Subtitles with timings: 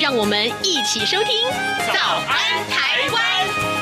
[0.00, 1.48] 让我们一起收听
[1.92, 3.72] 《早安台湾》。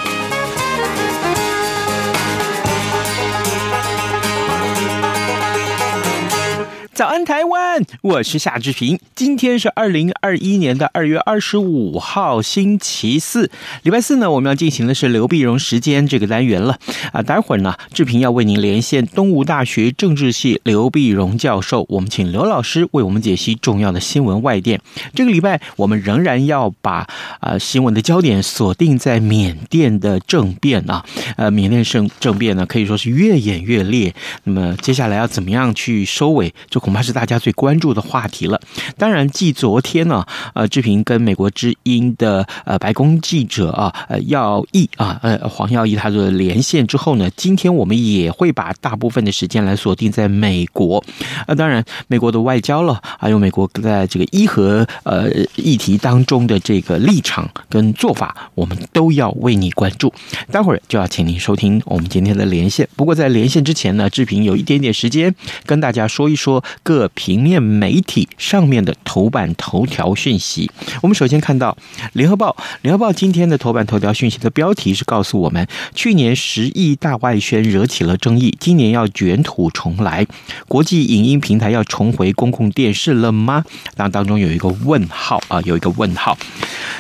[6.95, 7.85] 早安，台湾！
[8.03, 9.01] 我是夏志平。
[9.17, 13.51] 今天是二零二一年的二月二十五号，星期四，
[13.83, 16.79] 礼拜四呢，我们要进行的是刘碧荣时间这个单元了
[17.13, 17.21] 啊。
[17.21, 24.81] 待会儿呢，志平要为您连线东吴大学政治系刘碧荣教授，我们请刘老师为我们解析重要的新闻外电。
[25.17, 27.09] 这个礼拜，我们仍然要把
[27.41, 31.05] 啊新闻的焦点锁定在缅甸的政变啊，
[31.37, 34.15] 呃，缅甸政政变呢可以说是越演越烈。
[34.45, 36.55] 那么接下来要怎么样去收尾？
[36.71, 38.61] 就恐怕是大家最关注的话题了。
[38.99, 51.03] 当然，继昨天呢，呃，志平跟美国之音的呃白宫记者啊，呃，耀毅啊，呃，黄耀毅他的连线之后呢，今天我们也会把大部分的时间来锁定在美国。
[51.47, 60.13] 呃，当然，美国的外交了，还有美国在这个伊核呃议题当中的这个立场跟做法，我们都要为你关注。
[60.53, 62.87] 待会儿就要请您收听我们今天的连线。
[62.95, 66.63] 不过在连线之前呢，志平有一点点时间跟大家说一说。
[66.83, 70.71] 各平面媒体上面的头版头条讯息，
[71.03, 71.77] 我们首先看到
[72.13, 72.57] 《联合报》。
[72.83, 80.27] 《联合报》今天的头版头条讯息的标题是告诉我们：去年十亿大外宣惹起了争议，今年要卷土重来，
[80.69, 83.65] 国际影音平台要重回公共电视了吗？
[83.97, 86.37] 那当中有一个问号啊，有一个问号。《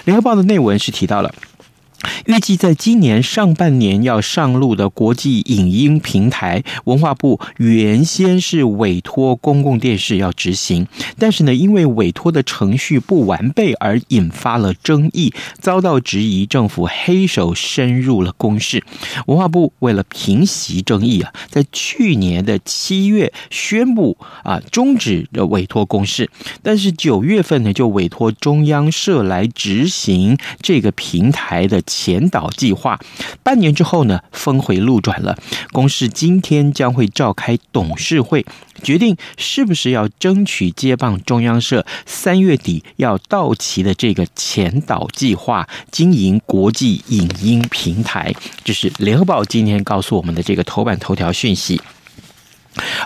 [0.04, 1.34] 联合报》的内文是提到了。
[2.26, 10.86] 预计在今年上半年要上路的国际影音平台，文化部原先是委托公共电视要执行，
[11.18, 18.82] 但是呢，因为委托的程序不完备而引发了争议，遭到质疑，政府黑手深入了公示。
[19.26, 26.30] 文化部为了平息争议啊，在去年的七月宣布啊终止的委托公示，
[26.62, 31.82] 但是九月份呢就委托中央社来执行这个平台的。
[31.96, 32.98] 前导计划，
[33.44, 35.38] 半年之后呢，峰回路转了。
[35.70, 38.44] 公司今天将会召开董事会，
[38.82, 48.34] 决定是不是要争取接棒中央社三月底要到期的这个前导计划，经营国际影音平台。
[48.64, 51.80] 这是联合报今天告诉我们的这个头版头条讯息。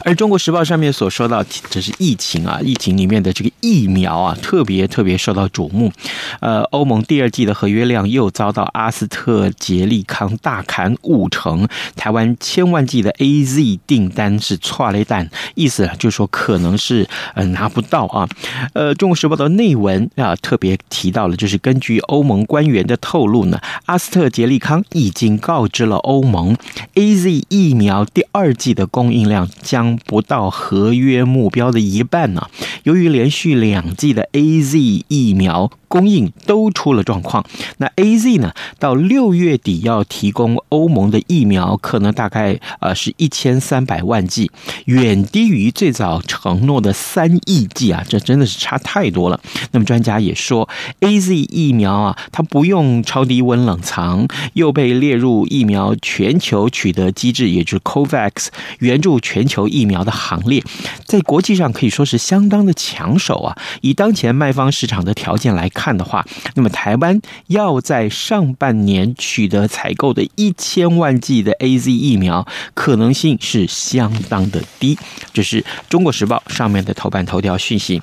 [0.05, 5.93] 而《中国时报》上面所说到，这是疫情啊，疫情里面的这个疫苗啊，特别特别受到瞩目。
[6.41, 18.29] 呃，欧盟第二季的合约量又遭到阿斯特捷利康大砍五成，台湾千万剂的 AZ 订单是剉咧等，意思就是说可能是呃拿不到啊。
[18.73, 26.57] 呃，《中国时报》的内文啊特别提到了，就是根据欧盟官员的透露呢，阿斯特捷利康已经告知了欧盟
[26.95, 29.49] ，AZ 疫苗第二季的供应量。
[29.63, 32.49] 将不到合约目标的一半呢。
[32.85, 37.45] 由于连续两季的 AZ 疫苗供应都出了状况，
[37.79, 44.51] 那 AZ 呢，到六月底要提供欧盟的疫苗，可能大概呃是一千三百万剂，
[44.85, 49.41] 远低于最早承诺的三亿剂啊，这真的是差太多了。
[49.73, 50.69] 那么专家也说
[51.01, 58.49] ，AZ 疫苗啊，它不用超低温冷藏，又被列入疫苗全球取得机制，也就是 COVAX
[58.81, 60.63] 援助全球疫苗的行列，
[61.05, 63.57] 在国际上可以说是相当的抢手啊。
[63.81, 74.99] 以当前卖方市场的条件来看的话，那么台湾要在上半年取得采购的一千万剂的 AZ 疫苗，可能性是相当的低。
[75.33, 78.03] 这是中国时报上面的头版头条讯息。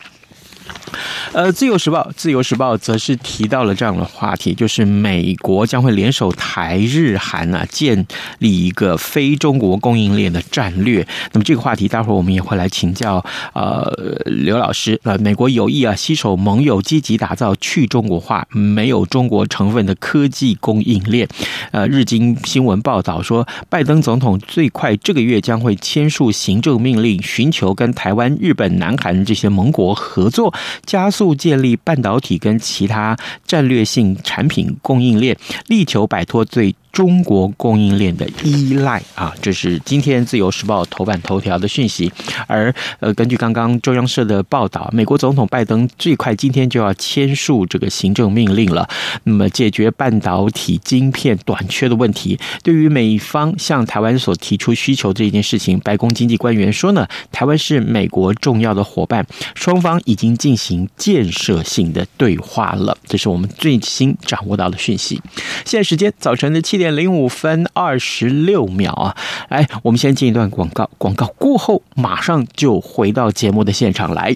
[1.34, 8.06] 呃，《自由时报》《自由时报》则是提到了这样的话题，就是美国将会联手台日韩啊，建
[8.40, 11.06] 立一个非中国供应链的战略。
[11.34, 13.90] 那么这个话题，待会儿我们也会来请教呃
[14.26, 15.00] 刘老师。
[15.04, 21.28] 呃，美国有意啊，携手盟友，积极打造去中国化、没有中国成分的科技供应链。
[21.72, 30.54] 呃，日经新闻报道说，拜登总统最快这个月将会签署行政命令，寻求跟台湾、日本、南韩这些盟国合作。
[30.86, 35.38] 加速建立半导体跟其他战略性产品供应链，
[35.68, 42.10] 力求摆脱最中国供应链的依赖啊，这是今天自由时报头版头条的讯息。
[42.48, 48.88] 而呃，根据刚刚中央社的报道，美国总统拜登最快今天就要签署这个行政命令了。
[49.26, 62.98] 那么解决半导体晶片短缺的问题，对于美方向台湾所提出需求这件事情，白宫经济官员说呢，台湾是美国重要的伙伴，双方已经进行建设性的对话了。
[63.06, 65.22] 这是我们最新掌握到的讯息。
[65.66, 69.16] 现在时间早晨的七点零五分二十六秒啊！
[69.50, 74.36] 来，我们先进一段广告，广告过后马上就回到节目的现场来。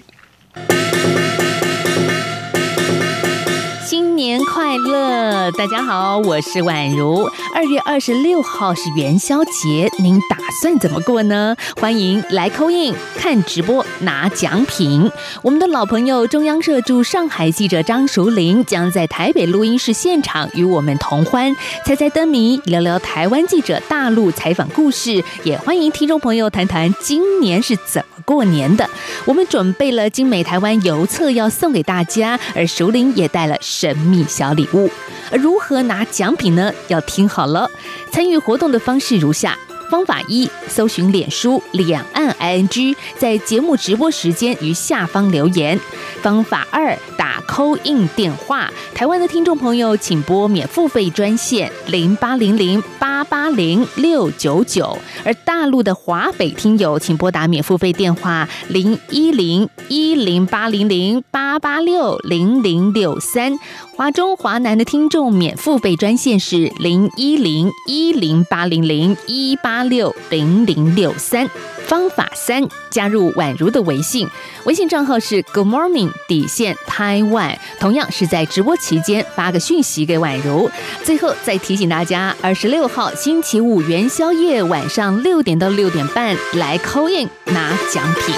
[4.30, 7.28] 年快乐，大家好，我是宛如。
[7.52, 11.56] 二月二十六号是元宵节，您打算怎么过呢？
[11.80, 15.10] 欢迎来 call in 看直播拿奖品。
[15.42, 21.52] 我们的老朋友中央社驻上海记者张淑玲将在台北录音室现场与我们同欢，
[21.84, 28.88] 猜猜灯谜，聊聊台湾记者大陆采访故事，也欢迎听众朋友谈谈今年是怎么过年的。
[29.24, 34.19] 我们准备了精美台湾邮册要送给大家，而淑玲也带了神秘。
[34.28, 34.90] 小礼物，
[35.32, 36.72] 如何拿奖品呢？
[36.88, 37.70] 要听好了。
[38.12, 39.56] 参与活动的方式如下：
[39.90, 45.76] 方法一，搜寻脸书两岸 ING，在节目直播时间于下方留言；
[46.22, 63.58] 方法二，打 call in 电话，台湾的听众朋友请拨免付费专线零八零零八八零六九九，而大陆的华北听友请拨打免付费电话零一零一零八零零八八六零零六三。
[63.96, 71.48] 华中、华南的听众免付费专线是零一零一零八零零一八六零零六三。
[71.86, 74.28] 方法三，加入宛如的微信，
[74.62, 80.70] 微信账号是 Good Morning 底线 Taiwan，同样是在直播期间发个讯息给宛如。
[81.02, 88.36] 最后再提醒大家，二十六号星期五元宵夜晚上六点到六点半来 call in 拿奖品。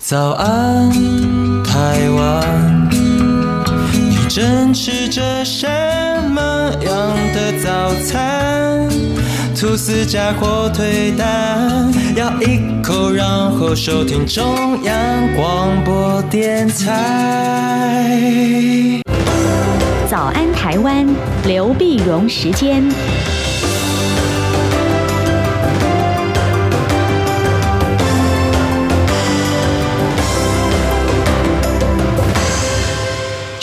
[0.00, 0.90] 早安，
[1.62, 5.68] 台湾，你正吃着什
[6.80, 8.88] 样的早餐？
[9.54, 14.94] 吐司加火腿蛋，咬一口，然后收听中央
[15.36, 18.10] 广播电台。
[20.10, 21.06] 早安，台湾，
[21.46, 22.82] 刘碧荣时间。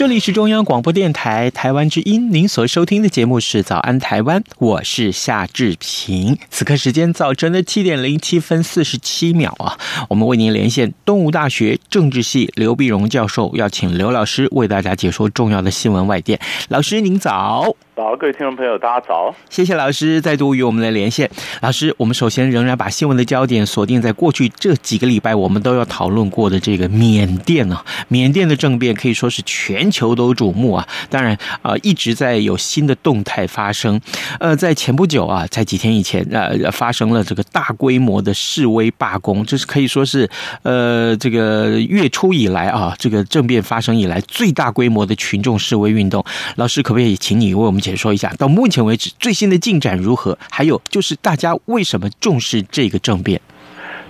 [0.10, 6.36] 里是中央广播电台台湾之音，您所收听的节目是《早安台湾》，我是夏志平。
[6.50, 9.78] 此刻时间早晨的七点零七分四十七秒啊，
[10.10, 16.40] 我们为您连线东吴大学政治系刘碧荣教授，要请刘老师为大家解说重要的新闻外电。
[16.70, 17.76] 老师您早。
[18.02, 19.36] 好，各位听众朋友，大家早！
[19.50, 21.30] 谢谢老师再度与我们来连线。
[21.62, 30.88] 老师，我们首先仍然把新闻的焦点锁定在过去这几个礼拜我们都要讨论过的这个缅甸啊，缅甸的政变可以说是全球都瞩目啊。
[31.10, 34.00] 当然啊，一直在有新的动态发生。
[34.40, 40.30] 呃，在前不久啊，在几天以前呃，发生了这个大规模的示威罢工，这是可以说是
[40.64, 46.24] 呃这个月初以来啊，这个政变发生以来最大规模的群众示威运动。
[46.56, 50.38] 老师，可不可以请你为我们解说一下，到目前为止最新的进展如何？
[50.50, 53.40] 还有就是大家为什么重视这个政变？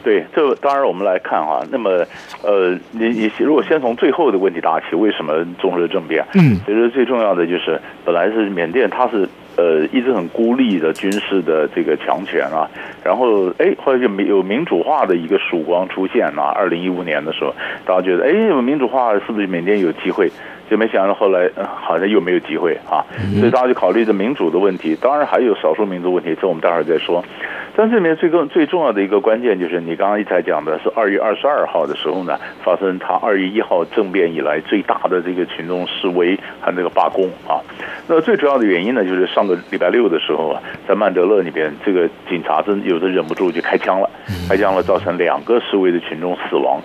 [0.01, 1.61] 对，这当然我们来看哈。
[1.71, 1.89] 那么，
[2.41, 6.25] 呃，你你如果先从最后的问题答起，为什么重视政变？
[6.33, 9.27] 嗯，其实最重要的就是，本来是缅甸它是
[9.59, 12.69] 呃一直很孤立的军事的这个强权啊，
[13.03, 16.53] 然后哎，后来就有民主化的一个曙光出现啊。
[16.55, 17.53] 二零一五年的时候，
[17.85, 20.31] 大家觉得哎，有民主化是不是缅甸有机会？
[20.69, 23.03] 就没想到后来好像又没有机会啊，
[23.39, 27.25] 所以大家就考虑着民主的问题，当然还有少数民族问题，这我们待会儿再说。
[27.75, 37.57] 但这里面最重最重要的一个关键就是你刚刚一才讲的是二月二十二号的时候呢，发生他二月一号政变以来最大的这个群众示威和这个罢工啊。
[38.07, 44.09] 那最主要的原因呢，就是上个礼拜六的时候啊，在曼德勒那边，这个警察真有的忍不住就开枪了，
[44.47, 46.81] 开枪了，造成两个示威的群众死亡。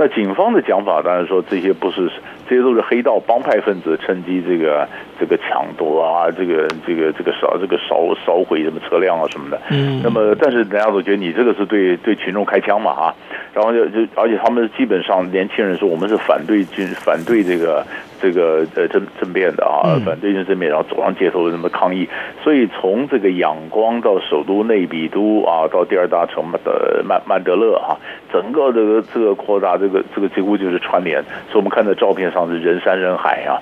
[0.00, 2.10] 那警方的讲法当然说这些不是。
[2.48, 4.88] 这些都是黑道帮派分子趁机这个
[5.20, 9.60] 这个抢夺啊，这个这个这个烧这个烧烧毁什么车辆啊什么的。
[9.70, 10.00] 嗯。
[10.02, 13.14] 那么，但是人家都觉得你这个是对对群众开枪嘛啊，
[13.52, 17.84] 然后就就而且他们基本上年轻人说我们是反对军反对这个
[18.20, 22.08] 这个呃政政变的啊，反对政变，然后走上街头什么抗议。
[22.42, 27.94] 所以从这个仰光到首都内比都啊，到第二大城的曼曼德勒啊，
[28.32, 31.22] 整个这个这个扩大这个这个几乎就是串联。
[31.50, 32.48] 所以我们看在照片上。
[32.48, 33.60] 是人山人海啊，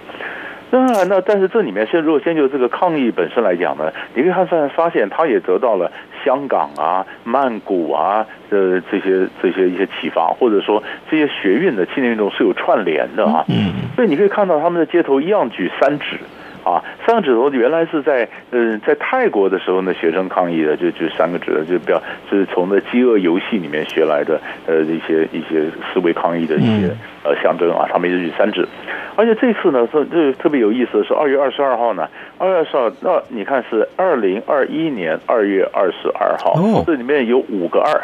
[0.70, 5.90] 那，那但是这里面先如果先就这个抗议本身来讲呢，你可以看发发现，他也得到了
[6.24, 13.44] 香港啊、曼谷啊的这些这些一些启发，或者说这些学运的青年运动是有串联的啊。
[13.48, 16.18] 嗯，所以你可以看到他们的街头一样举三指。
[16.66, 25.62] 啊，三个指头原来是在呃在泰国的时候呢，学生抗议的就就三个指头，就比较就是从那饥饿游戏里面学来的呃一些一些
[25.94, 26.90] 思维抗议的一些
[27.22, 28.66] 呃象征啊，他们就举三指，
[29.14, 37.94] 而且这次呢，这这特别有意思的是二月二十二号呢，二月二十二那你看是二零二一年二月二十二号，这里面有五个二，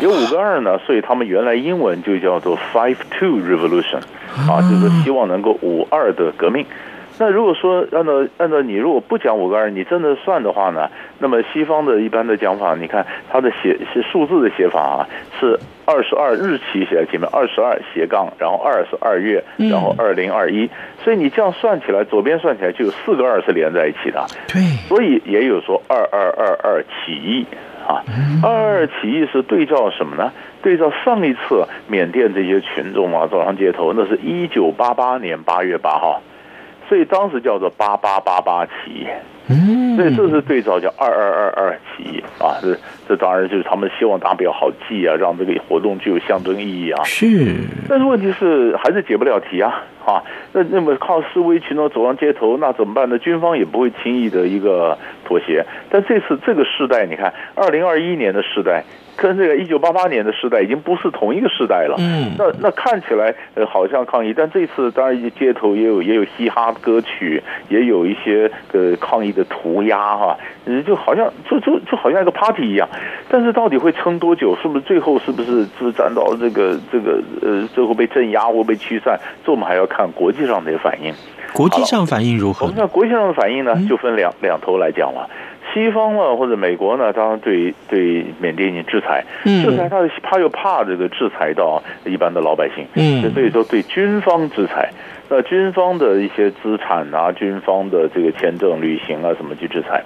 [0.00, 4.00] 有五个二呢，所以他们原来英文就叫做 Five Two Revolution
[4.50, 6.66] 啊，就是希望能够五二的革命。
[7.22, 10.90] 那如果说按照按照你如果不讲五个二，你真的算的话呢？
[11.20, 20.68] 那么西方的一般的讲法，你看它的写是数字的写法啊，是二十二日期写在前面，二十二斜杠，然后二十二月，然后二零二一，
[21.04, 24.26] 所以你这样算起来，左边算起来就有四个二是连在一起的。
[24.48, 27.46] 对，所以也有说二二二二起义
[27.86, 28.02] 啊，
[28.42, 30.32] 二二起义是对照什么呢？
[30.60, 36.20] 对照上一次缅甸这些群众啊走上街头，那是一九八八年八月八号。
[36.92, 39.06] 所以当时叫做八八八八起义，
[39.48, 42.76] 嗯，所以这是对照叫二二二二起义啊，这
[43.08, 47.02] 这当然就是他们希望大家比较好记啊，让这个活动具有象征意义啊。
[47.04, 47.56] 是，
[47.88, 50.22] 但是问题是还是解不了题啊，啊，
[50.52, 53.18] 那那么靠示威群众走上街头，那怎么办呢？
[53.18, 55.64] 军方也不会轻易的一个妥协。
[55.88, 58.84] 但这次这个时代，你看，二零二一年的时代。
[59.16, 61.96] 跟这个一九八八年的时代已经不是同一个时代了。
[61.98, 70.36] 嗯，那那看起来呃好像抗议，但这次当然街头也有也有嘻哈歌曲，也有一些呃抗议的涂鸦哈，
[70.86, 72.88] 就好像就就就好像一个 party 一样。
[73.28, 74.56] 但是到底会撑多久？
[74.62, 79.18] 是不是最后是不是是站到这个这个呃最后被镇压或被驱散？
[79.44, 81.12] 这我们还要看国际上的反应。
[81.52, 82.64] 国际上反应如何？
[82.64, 85.28] 我们看国际上的反应呢，就分两两头来讲了。
[85.72, 94.90] 西方呢，或者美国呢，当然对对缅甸进行制裁，制裁他他又怕这个制裁到一般的老百姓，嗯，所以说对军方制裁，
[95.28, 100.02] 那军方的一些资产啊，军方的这个签证、旅行啊什么去制裁，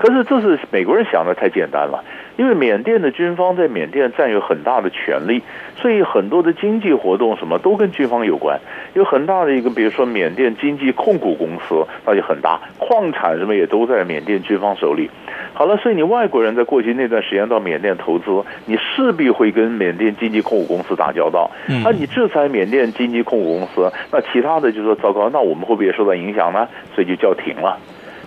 [0.00, 2.02] 可是这是美国人想的太简单了。
[2.36, 5.42] 因为缅甸的军方在缅甸占有很大的权力，
[5.76, 8.58] 所以很多的经济活动什么都跟军方有关。
[8.94, 15.10] 有很大的一个，比如说缅甸经济控股公司，那就很大，矿产什么也都在缅甸军方手里。
[15.52, 18.24] 好了，所以你外国人在过去那段时间到缅甸投资，
[18.64, 21.50] 你势必会跟缅甸经济控股公司打交道。
[21.84, 26.66] 那你制裁缅甸经济控股公司，那其他的就说糟糕，那我们会不会也受到影响呢？
[26.94, 27.78] 所以就叫停了。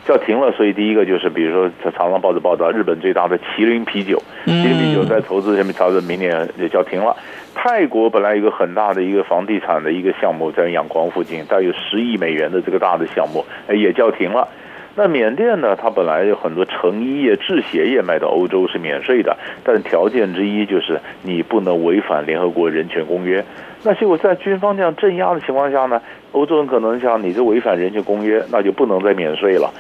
[0.06, 7.16] 叫停了，所以第一个就是，比如说，常常报纸报道，日本最大的麒麟啤酒，麒麟啤酒在投资上面，朝着明年也叫停了。
[7.56, 14.48] 泰国本来有一个很大的一个房地产的一个项目在仰光附近，大约十亿美元的这个大的项目，也叫停了。
[14.96, 23.44] 那缅甸呢，它本来有很多成衣业、制鞋业卖到欧洲是免税的，但条件之一就是你不能违反联合国人权公约。
[23.86, 29.72] 那结果在军方这样镇压的情况下呢，欧洲人可能想你这违反人权公约，那就不能再免税了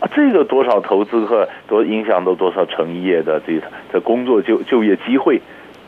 [0.00, 0.08] 啊！
[0.14, 3.60] 这个多少投资和多影响到多少成业的这
[3.92, 5.40] 这工作就就业机会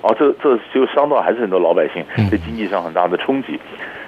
[0.02, 0.14] 啊！
[0.16, 3.58] 这这就伤到还是很多老百姓，对经济上很大的冲击。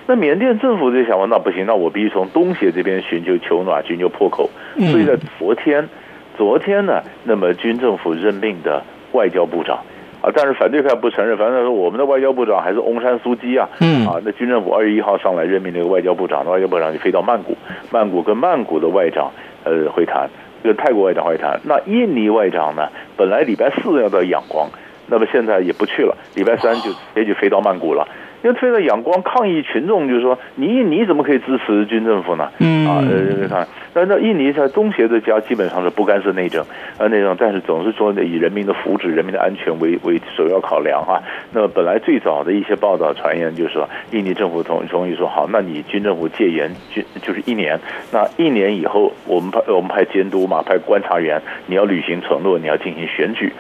[0.06, 4.48] 那缅甸政府就想说，那不行，那我必须从东协这边寻求求暖，寻求破口。
[4.76, 5.88] 所以在昨天，
[6.38, 8.80] 昨天呢，那么军政府任命的
[9.10, 9.80] 外交部长。
[10.26, 10.32] 啊！
[10.34, 13.68] 但是反对派不承认，反正说我们的外交部长还是翁山苏姬啊。
[13.80, 14.04] 嗯。
[14.06, 17.56] 啊，那军政府二月一号上来任命那个外交部长，那外交部长就飞到曼谷，
[17.92, 19.30] 曼谷跟曼谷的外长
[19.62, 20.28] 呃会谈，
[20.64, 21.60] 跟泰国外长会谈。
[21.64, 24.68] 那印尼外长呢，本来礼拜四要到仰光，
[25.06, 28.06] 那么现在也不去了，礼拜三就直接就飞到曼谷了。
[28.42, 32.50] 因为飞到仰光抗议群众，就是说你印尼怎么可以支持军政府呢？
[32.58, 36.64] 嗯啊，呃，看，那那印尼在东协的家基本上是不干涉内政，
[36.98, 41.20] 呃，内政，但是总是说以人民的福祉、人民的安全为为首要考量哈。
[41.52, 47.78] 那本来最早的一些报道传言就是说，印尼政府同同意说好，那你军政府戒严军就是一年，
[48.12, 53.52] 那一年以后我们派我们派监督嘛，派观察员，你要履行承诺，你要进行选举。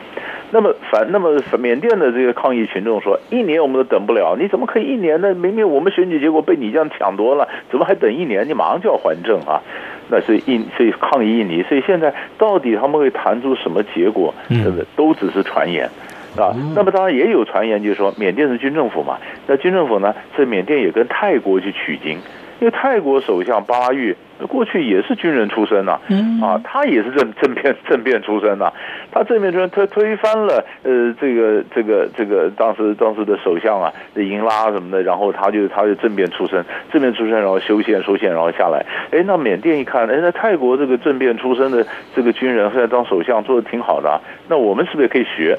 [0.50, 5.34] 那么反那么缅甸的这个抗议群众说，一年我们都等不了，你怎么可以一年呢？
[5.34, 8.48] 明明我们选举结果被你这样抢夺了，怎么还等一年？
[8.48, 9.60] 你马上就要还政啊！
[10.08, 14.32] 那所以印所以抗议印尼，所以现在到底他们会谈出什么结果？
[14.48, 15.90] 这个都只是传言
[16.36, 16.54] 啊。
[16.74, 22.18] 那么当然也有传言，就是说缅甸是军政府嘛，那军政府呢，在缅甸也跟泰国去取经。
[22.60, 24.16] 因为泰国首相巴拉育
[24.48, 28.72] 过去也是军人出身呐、啊，嗯、啊，他也是政政变 政变出身呐、啊，
[29.10, 45.56] 他政变出身推推翻了呃这个这个这个当时当时的首相啊，英拉什么的，然后他就他就政变出身，政变出身，然后修宪修宪，然后下来，哎，那缅甸一看，哎，那泰国这个政变出身的这个军人现在当首相做的挺好的、啊，那我们是不是也可以学？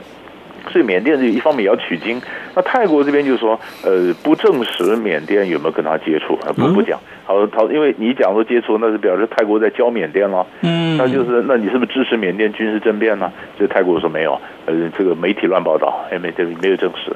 [0.70, 2.22] 所以缅甸这一方面也要取经，
[2.56, 7.00] 那泰国这边就是说，呃，不证实缅甸有没有跟他接触，不不讲。
[7.26, 10.46] 好，好，因为你讲说接触，那是表示泰国在教缅甸了。
[10.62, 13.32] 嗯，那就是，那你是不是支持缅甸军事政变呢？
[13.60, 17.12] 这泰国说没有，呃，这个媒体乱报道，哎，没，没有证实。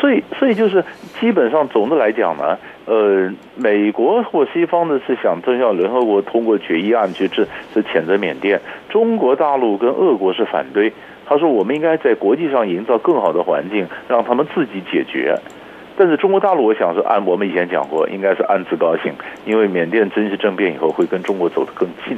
[0.00, 0.84] 所以，所以就是
[1.18, 10.92] 基本上总的来讲呢，呃，美国或西方呢是想，就像联合国通过决议案去制是谴责缅甸，中国大陆跟俄国是反对。
[11.28, 15.36] 他说：“我们应该在国际上营造更好的环境，让他们自己解决。
[15.94, 19.12] 但是中国大陆，我想是按我们以前讲过，应该是暗自高兴，
[19.44, 22.16] 因为缅甸真实政变以后会跟中国走得更近，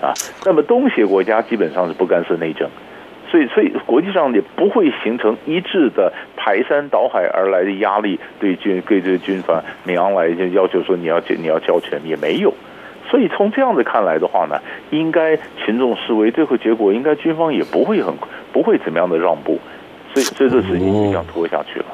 [0.00, 0.14] 啊。
[0.44, 2.68] 那么东协国家基本上是不干涉内政，
[3.28, 12.54] 所以所以国际上也不会形成一致的排山倒海而来的压力，对军对这个军方美昂莱就要求说你要你要交权也没有。”
[13.08, 18.14] 所以从这样子看来的话呢，应该群众示威，最后结果应该军方也不会很
[18.52, 19.58] 不会怎么样的让步，
[20.12, 21.86] 所以所以这事情就这样拖下去了。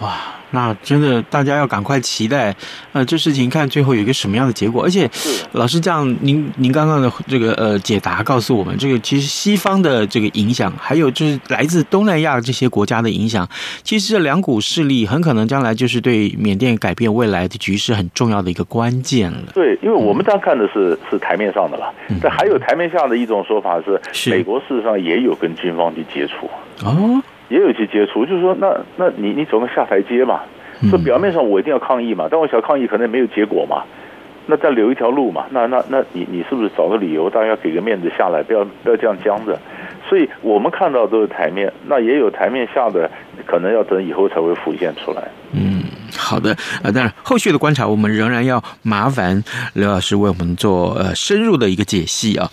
[0.00, 0.16] 哇，
[0.50, 2.54] 那真的大家要赶快期待，
[2.92, 4.82] 呃，这事情看最后有一个什么样的结果。
[4.82, 5.08] 而且，
[5.52, 13.48] 老师这样，您您刚刚的这个呃解答告诉我们，这个其实西方的这个影响，还有就是来自东南亚这些国家的影响，
[13.84, 19.52] 其实这两股势力很可能将来就是对缅甸改变未来的局势很重要的一个关键了。
[19.54, 23.80] 对，因为我们这样看的是是台面上的了，但还有台面下的一种说法
[24.12, 26.50] 是，美国事实上也有跟军方去接触
[26.84, 27.22] 哦。
[27.54, 30.40] 也有一些接触，就是说，那那你你总要下台阶嘛？
[30.90, 33.84] 说表面上我一定要抗议嘛，但我想抗议可能没有结果嘛，
[34.46, 35.46] 那再留一条路嘛。
[35.50, 39.56] 那那那你你是不是找个理由，大家要给个面子下来，不要不要这样僵着？
[40.08, 43.08] 所以我们看到都是台面，那也有台面下的，
[43.46, 45.22] 可能要等以后才会浮现出来。
[45.52, 45.84] 嗯，
[46.18, 49.42] 好的，呃，当然后续的观察，我们仍然要麻烦
[49.74, 52.50] 刘老师为我们做呃深入的一个解析啊。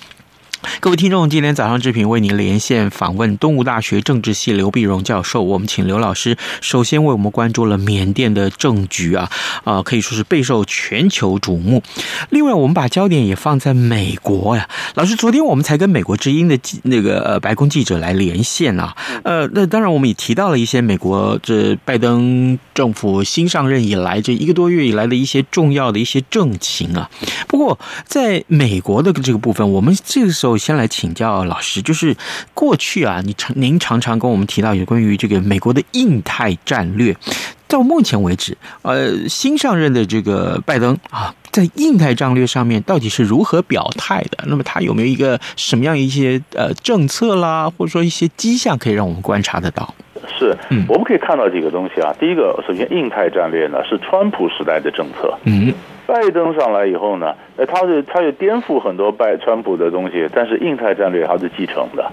[0.80, 5.44] 各位听众，今天早上志平为您连线访问东吴大学政治系刘碧荣教授。
[5.44, 9.30] 我们请刘老师首先为我们关注了缅甸的政局啊，
[9.64, 11.84] 啊，可以说是备受全球瞩目。
[12.30, 14.68] 另外，我们把焦点也放在美国呀。
[14.96, 27.10] 老师，昨天我们才跟美国之音的那个呃白宫记者来连线啊，呃，那当然我们也提到了一些美国这拜登政府新上任以来这一个多月以来的一些重要的一些政情啊。
[27.48, 30.61] 不过，在美国的这个部分，我们这个时候。
[30.62, 32.16] 先来请教老师，就是
[32.54, 37.18] 过去啊，你常您常常跟我们提到有关于这个美国的印太战略。
[37.68, 44.44] 到目前为止，呃，新上任的这个拜登啊，在印太战略上面到底是如何表态的？
[44.48, 49.96] 那么他有没有一个什么样一些呃政策啦，或者说一些迹象可以让我们观察得到？
[50.48, 52.14] 是，我们可以看到几个东西啊。
[52.20, 55.34] 第一个，首先印太战略呢是川普时代的政策。
[55.46, 55.74] 嗯。
[56.08, 62.12] 拜登上来以后呢，呃，他是他是颠覆很多拜川普的东西，但是印太战略他是继承的，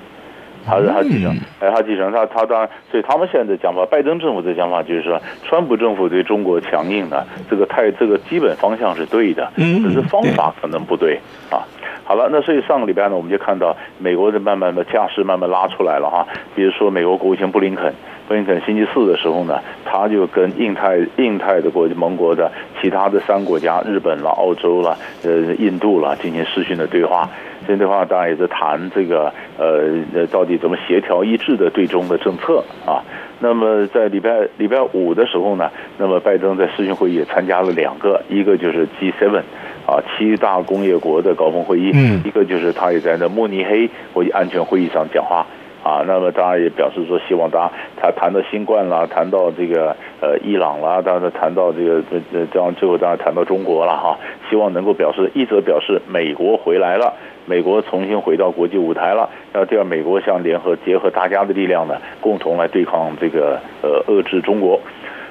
[0.64, 11.18] 他是他继承，哎，他继承他他当然，所以他们现在的讲法，拜登政府的讲法就是说，川普政府对中国强硬呢这个太这个基本方向是对的，只是方法可能不对
[11.50, 11.66] 啊。
[12.04, 17.92] 好了，那所以上个礼拜呢，我们就看到美国的慢慢的架势慢慢拉出来了哈，比如说美国国务卿布林肯。
[18.28, 27.28] 布林肯星期四的时候呢，他就跟印太、印太的国际盟国的其他的三国家，日本了、澳洲了、呃、印度了，进行视讯的对话。
[27.66, 33.02] 这对话当然也是谈这个呃，到底怎么协调一致的对中的政策啊。
[33.40, 39.38] 那么在礼拜礼拜五的时候呢，那么拜登在视讯会议也参加了两个，一个就是 G7
[39.86, 45.46] 啊，七大工业国的高峰会议，嗯，一个就是他也在那慕尼黑国际安全会议上讲话。
[45.88, 54.18] 啊，那么当然也表示说，希望大家他谈到新冠啦，谈到这个呃伊朗啦，当然谈到这个这这这样最后当然谈到中国了哈，
[54.50, 57.14] 希望能够表示一则表示美国回来了，
[57.46, 59.30] 美国重新回到国际舞台了。
[59.54, 64.78] 然后第二，美国想联合结合大家的力量呢，共同来对抗这个呃遏制中国。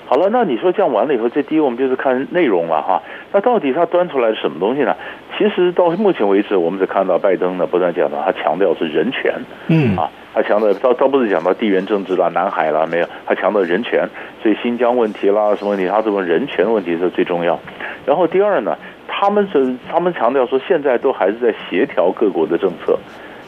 [0.10, 3.04] 好了，那你说这样完了以后，这第一我们就是看内容了哈。
[3.34, 4.96] 那到底他端出来是什么东西呢？
[5.38, 9.34] 其实到目前为止，我们只看到拜登呢不断讲到他强调是人权，
[9.67, 14.08] 嗯啊，他强调倒倒不是讲到地缘政治啦、南海啦，没有，他强调人权，
[14.41, 17.60] 所以新疆问题啦什么问题，他这种人权问题是最重要。
[18.06, 18.78] 然后第二呢，
[19.10, 22.98] 他们是他们强调说现在都还是在协调各国的政策，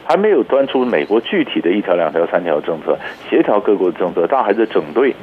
[0.06, 2.98] 还没有端出美国具体的一条、两条、三条政策，
[3.30, 5.16] 协调各国的政策，但还在整队。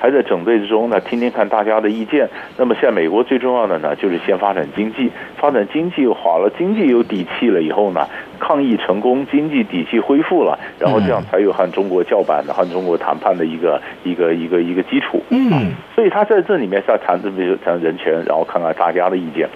[0.00, 2.28] 还在整队之中，呢听听看大家的意见。
[2.56, 8.08] 那么现在美国最重要的呢，就是先发展经济，发展经济好了，经济有底气了以后呢，
[8.38, 15.22] 抗疫成功，经济底气恢复了，然后这样才有和中国叫板的、和中国谈判的一个一个一个一个基础。
[15.28, 19.48] 嗯，所以他在这里面是要谈这么谈人权，然后看看大家的意见。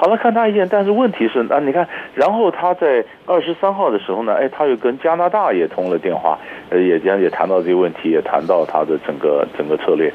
[0.00, 6.38] 好了，看他意见，但是问题是，啊你看，然后他在二十三号的时候呢，哎，他又跟加拿大也通了电话，
[6.70, 10.10] 呃，也这样也谈到这个问题，也谈到他的整个整个策略，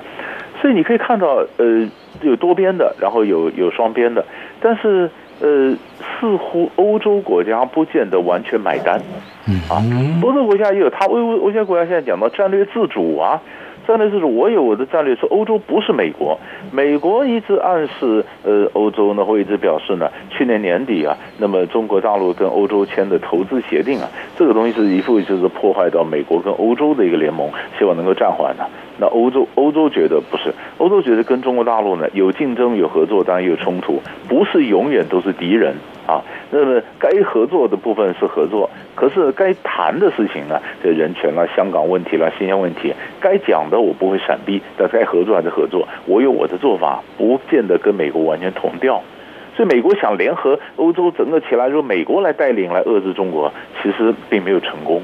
[0.60, 1.88] 所以你可以看到，呃，
[2.21, 4.26] 有多边的，然后有有双边的，
[4.60, 5.08] 但是
[5.39, 5.76] 呃，
[6.19, 9.00] 似乎欧洲国家不见得完全买单，
[9.69, 9.78] 啊，
[10.24, 13.39] 欧洲国家也有他欧欧洲国家现在讲到战略自主啊。
[13.88, 16.38] 战略就是，我有我的战略，说欧洲不是美国。
[16.71, 28.65] 美国一直暗示，呃，欧洲呢会一直表示呢，去年年底啊，那么中国大陆跟欧洲签的投资协定啊，这个东西是一副就是破坏到美国跟欧洲的一个联盟，希望能够暂缓的。
[28.98, 35.76] 那欧洲欧洲觉得不是，欧洲觉得跟中国大陆呢有竞争有合作，当然有冲突，不是永远都是敌人。
[36.07, 49.01] 啊，那么该合作的部分是合作，可是该谈的事情呢，这人权啦、香港问题啦、新疆问题，该讲的我不会闪避，但该合作还是合作，我有我的做法，不见得跟美国完全同调。
[49.55, 55.01] 所以美国想联合欧洲整个起来，由美国来带领来遏制中国，其实并没有成功。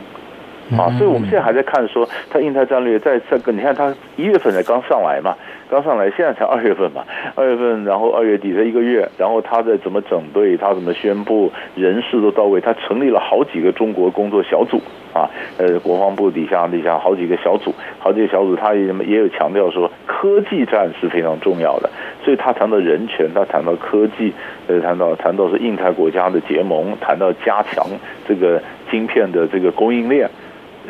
[0.78, 5.36] 啊，所以我们现在还在看说，他印太战略在这个，你看他一月份才刚上来嘛。
[5.70, 7.02] 刚上来，现在才二月份嘛，
[7.34, 14.82] 二月份，然后二月底的一个月，然后他在怎么整队，他怎么宣布，人事都到位，他成立了好几个中国工作小组
[15.14, 21.90] 啊，呃，国防部底下底下好几个小组，好几个小组，他也也有强调说，科技战是非常重要的，
[22.22, 24.34] 所以他谈到人权，他谈到科技，
[24.68, 27.86] 呃，谈到谈到是印太国家的结盟，谈到加强
[28.28, 30.30] 这个晶片的这个供应链，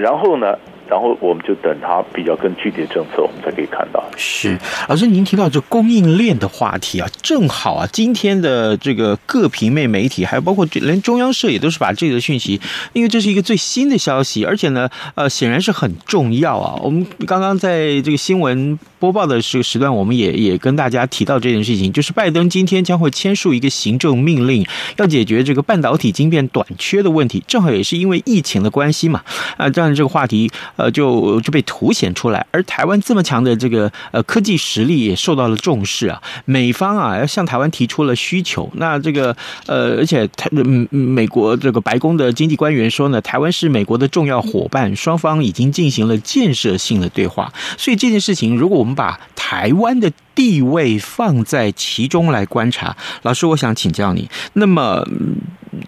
[0.02, 0.58] 然后呢？
[0.92, 4.04] 然后我们就等它比较更具体的政策，我们才可以看到。
[4.18, 12.60] 是老师，您提到这供应链的话题啊，正好啊，今天的这个各平面媒体，还有包括连中央社也都是把这个讯息，
[12.92, 16.78] 因为这是一个最新的消息，而且呢，呃，显然是很重要啊。
[16.84, 29.22] 我们刚刚在这个新闻播报的这个时段，我们也也跟大家提到这件事情，就是拜登今天将会签署一个行政命令，要解决这个半导体晶片短缺的问题，正好也是因为疫情的关系嘛。
[29.56, 30.52] 啊，这样这个话题。
[30.82, 36.22] 呃就就被凸显出来，而台湾这么强的这个呃科技实力也受到了重视啊。
[36.46, 39.36] 美方啊要向台湾提出了需求，那这个
[39.68, 47.54] 呃，而且台嗯美国这个白宫的经济官员说呢，台湾是美国的重要伙伴，双方已经进行了建设性的对话。
[47.78, 55.06] 所以这件事情，如果我们把台湾的地位放在其中来观察，老师，我想请教你，那么。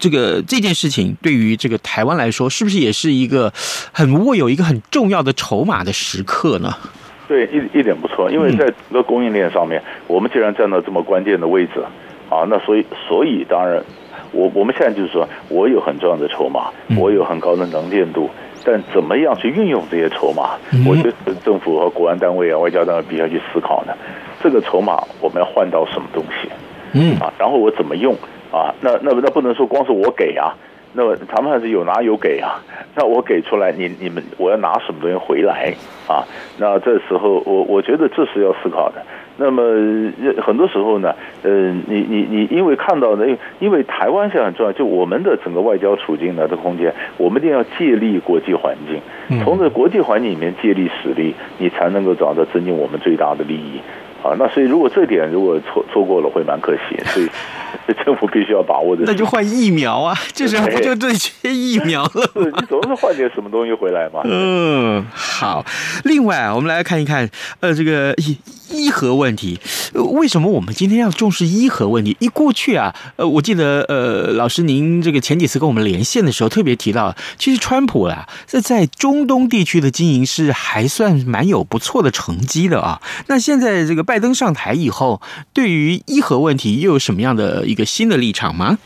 [0.00, 3.52] 这个这件事情对于这个台湾来说，是不是也是一个
[3.92, 6.74] 很握有一个很重要的筹码的时刻呢？
[7.28, 11.84] 对，一一点不错，因为在整个供应链上面，我们既然站到这么关键的位置
[12.30, 13.84] 啊，那所以所以当然，
[14.32, 18.30] 我我们现在就是说我有很重要的筹码，我有很高的能见度，
[18.64, 23.92] 但怎么样去运用这些筹码，我觉得政府和国安单位啊、外交单位必须要去思考呢。
[24.44, 26.50] 这个筹码我们要换到什么东西？
[26.92, 28.14] 嗯啊，然后我怎么用？
[28.52, 30.54] 啊，那那那不能说光是我给啊，
[30.92, 32.62] 那么他们还是有拿有给啊。
[32.94, 35.74] 那我给出来，你你们我要拿什么东西回来
[36.06, 36.22] 啊？
[36.58, 39.02] 那这时候我我觉得这是要思考的。
[39.36, 39.60] 那么
[40.40, 41.50] 很多时候呢，呃，
[41.88, 43.26] 你你你因为看到呢，
[43.58, 53.80] 因为台湾现在很重要，就我们的整个外交处境的这空间，我们一定要借力国际环境，从这国际环境里面借力使力，你才能够找到增进我们最大的利益。
[54.24, 56.80] 啊，那所以如果这点如果错错过了，会蛮可惜。
[57.12, 57.28] 所以
[58.04, 59.02] 政府必须要把握的。
[59.04, 62.30] 那就换疫苗啊，这时候不就对缺疫苗了？
[62.34, 64.22] 你总是换点什么东西回来嘛。
[64.24, 65.62] 嗯，好。
[66.04, 67.28] 另外，我们来看一看，
[67.60, 68.14] 呃，这个
[68.74, 69.58] 伊核问题，
[69.92, 72.16] 为什么我们今天要重视伊核问题？
[72.18, 83.00] 一过去啊，呃，我记得呃，老师您这个前几次跟我们连线的时候，特别提到，其实川普啊，这在中东地区的经营是还算蛮有不错的成绩的啊。
[83.28, 88.78] 那现在这个拜登上台以后，对于伊核问题又有什么样的一个新的立场吗？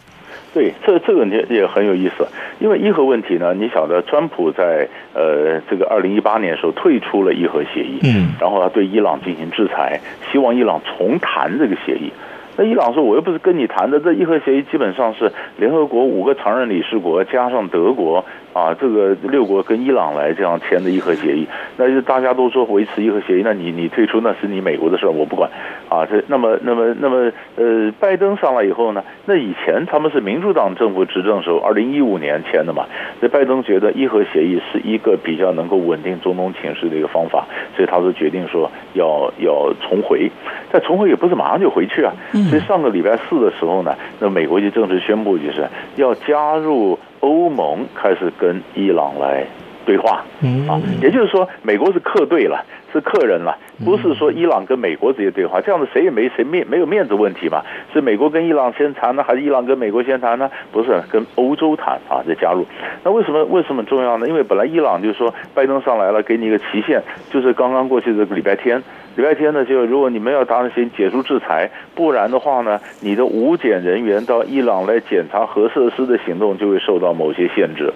[0.59, 2.27] 对，这这个也也很有意思，
[2.59, 10.01] 因为伊核问题呢，你晓得，川普在呃这个二零一八年的时候退出了伊核协议，嗯，然后他对伊朗进行制裁，
[10.33, 12.13] 希望伊朗重谈这个协议。
[12.57, 18.25] 那伊朗说，我又不是跟你谈的，这伊核协议基本上是联合国五个常任理事国加上德国。
[18.53, 25.51] 啊，这个六国跟伊朗来这样签的伊核协议，那就大家都说维持伊核协议，那你你退出那是你美国的事儿，我不管。
[25.89, 32.85] 啊，这那么那么那么呃，拜登上来以后呢，那以前他们是民主党政府执政时候，二零一五年签的嘛，
[33.21, 40.31] 那拜登觉得伊核协议是一个比较能够稳定中东情势的一个方法，所以他就决定说要要重回，
[40.71, 42.13] 但重回也不是马上就回去啊，
[42.51, 46.99] 所以上个礼拜四的时候呢，那美国就正式宣布就是要加入。
[47.29, 49.47] 欧盟开始跟伊朗来
[49.85, 50.25] 对话，
[50.67, 57.63] 啊，也就是说，美国是客队了，是客人了，不是说伊朗跟美国直接对话，这样子谁也没谁面没有面子问题嘛？
[57.93, 60.51] 是美国跟伊朗先谈呢，还是伊朗跟美国先谈呢？
[60.73, 62.67] 不是跟欧洲谈啊，再加入。
[63.05, 64.27] 那为什么为什么重要呢？
[64.27, 68.83] 因为本来伊朗就是说拜登上来了，给你一个期限，就是刚刚过去的礼拜天。
[69.19, 77.93] 礼拜天呢，就如果你们要达成先解除制裁，不然的话呢，你的无检人员到伊朗来检查核设施的行动就会受到某些限制，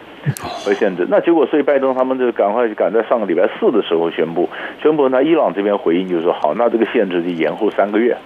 [0.64, 1.06] 和限制。
[1.08, 4.48] 那结果，所以拜登他们就赶快赶在上个礼拜四的时候宣布，
[4.82, 8.16] 宣布那，伊朗这边回应就是说，好，那这个限制就延后三个月，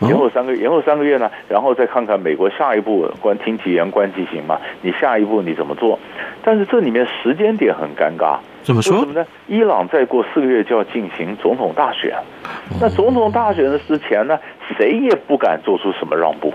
[0.00, 5.98] 延后三个延后三个月呢，然后再看看美国下一步关听其言观其行嘛，你下一步你怎么做？
[6.42, 8.38] 但是这里面时间点很尴尬。
[8.62, 8.96] 怎么说？
[8.96, 9.26] 为什么呢？
[9.46, 12.14] 伊朗再过四个月就要进行总统大选，
[12.80, 14.38] 那总统大选的之前呢，
[14.76, 16.52] 谁也不敢做出什么让步，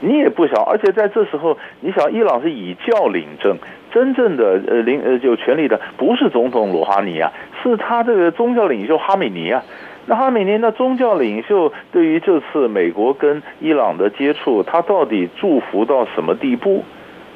[0.00, 3.56] 你也不想，而且在这时候，你想，伊朗是以教领政，
[3.92, 9.62] 真正的呃领呃有权力的不是总统鲁哈尼啊，是他这个宗教领袖哈米尼啊。
[10.10, 16.82] 那哈美尼的宗教领袖对于这次美国跟伊朗的接触，他到底祝福到什么地步？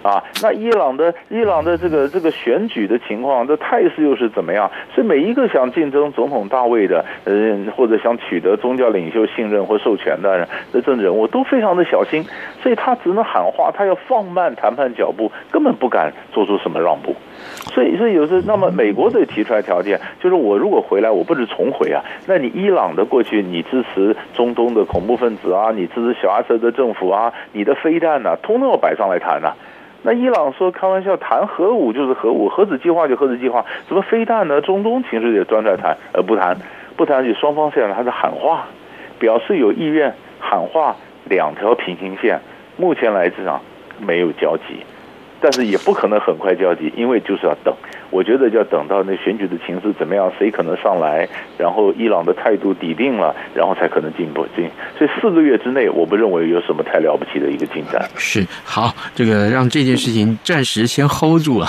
[0.03, 4.71] 啊，那伊朗的伊朗的这个这个选举的情况，这态势又是怎么样？
[4.95, 12.25] 所以每一个想竞争总统大位的，嗯，或者想取得宗教领袖信任或授权的人的政治人物，都非常的小心，
[12.61, 17.15] 所以他只能喊话，他要放慢谈判脚步，根本不敢做出什么让步。
[17.73, 29.55] 所以，所以有时，那么美国得提出来条件，就是我如果回来，我不是重回啊，那你伊朗的过去，你支持中东的恐怖分子啊，你支持小阿瑟的政府啊，你的飞弹啊，通通要摆上来谈啊。
[30.03, 34.61] 那伊朗说开玩笑，谈核武就是核武，核子计划就核子计划，什么飞弹呢？
[34.61, 36.57] 中东情势也端在谈，而不谈，
[36.97, 38.67] 不谈就双方现在还是喊话，
[39.19, 40.97] 表示有意愿喊话，
[41.29, 42.41] 两条平行线，
[42.77, 43.61] 目前来讲
[44.01, 44.85] 没有交集。
[45.41, 47.75] 但是也不可能很快交集，因为就是要等。
[48.12, 54.68] 我觉得要等到那选举的情势怎么样，谁可能上来，然后伊朗的态度底定了，然后才可能进一步进。
[54.98, 58.07] 所以四个月之内，我不认为有什么太了不起的一个进展。
[58.16, 61.66] 是好，这个让这件事情暂时先 hold 住了。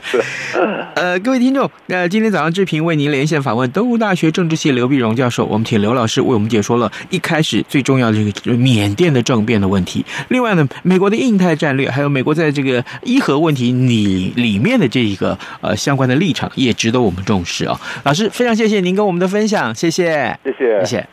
[0.94, 10.04] 呃，各位听众，呃，今天早上志平为您连线访问东吴大学政治系刘碧荣教授，我们请刘老师为我们解说了一开始最重要的这个缅甸的政变的问题。
[10.28, 12.84] 另外呢，美国的印太战略，还有美国在这个。
[13.02, 21.08] 伊核问题，你里面的这一个呃相关的立场也值得我们重视啊、哦，老师非常谢谢您跟我们的分享，谢谢，谢谢，谢谢。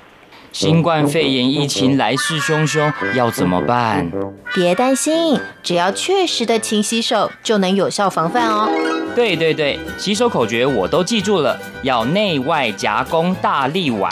[0.54, 4.10] 新冠肺炎疫情来势汹汹，要怎么办？
[4.56, 8.68] 别担心，只要确实的勤洗手，就能有效防范哦。
[9.14, 14.12] 对对对，洗手口诀我都记住了，要内外夹攻大立腕。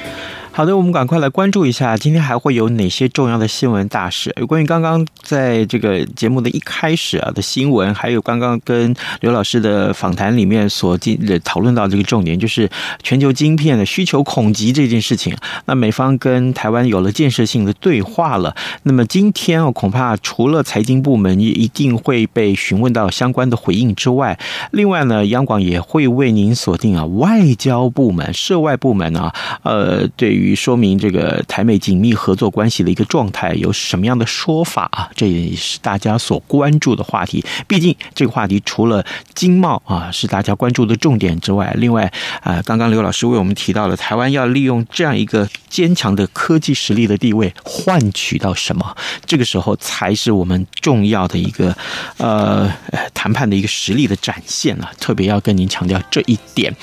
[0.53, 4.35] 好的，我们赶快来关注一下，今天还会有哪些重要的新闻大事？
[4.37, 12.69] 有关于刚刚在这个节目的一开始啊的新闻，还有刚刚跟刘老师的访谈里面所进讨论到这个重点，就是
[13.01, 15.33] 全球晶片的需求恐急这件事情。
[15.67, 18.53] 那美方跟台湾有了建设性的对话了。
[18.83, 24.37] 那么今天哦，恐怕除了财经部门也一定会被询问到相关的回应之外，
[24.71, 29.33] 另外呢，央广也会为您锁定啊外交部门、涉外部门啊，
[29.63, 35.09] 呃，对于于说明这个台美紧密合作关系的一个状态有什么样的说法啊？
[35.15, 37.43] 这也是大家所关注的话题。
[37.67, 48.95] 毕竟这个话题除了经贸啊是大家关注的重点之外，另外啊，刚刚刘老师为我们提到了台湾要利用这样一个坚强的科技实力的地位，换取到什么？
[49.25, 51.75] 这个时候才是我们重要的一个
[52.17, 52.71] 呃
[53.13, 54.91] 谈判的一个实力的展现了。
[54.99, 56.73] 特别要跟您强调这一点。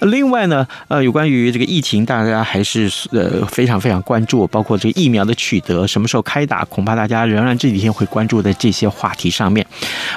[0.00, 9.66] 另外呢，呃，有关于这个疫情，大家还是呃非常非常关注，包括这个疫苗的取得，什么时候开打，恐怕大家仍然这几天会关注在这些话题上面。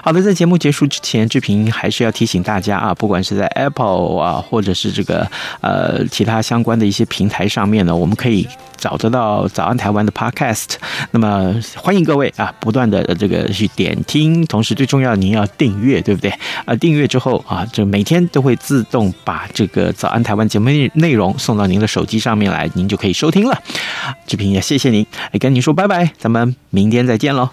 [0.04, 5.30] 好的，在节目结束之前，志平还是要提醒大家啊，不管是在 Apple 啊，或者是这个
[5.62, 8.48] 呃其他相关的一些平台上面呢，我们可以
[8.78, 10.76] 找得到早安台湾的 Podcast。
[11.12, 16.32] 那么欢迎各位啊，不断的这个去点听，同时最重要您要订阅，对不对？
[16.66, 23.62] 啊，订阅之后啊，就每天都会自动把这个早安台湾节目内容送到您的手机上面来，您就可以收听了。
[24.26, 27.50] 志平也谢谢您，也跟您说拜拜，咱们明天再见喽。